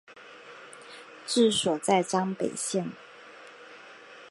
[1.27, 2.89] 治所在张北县。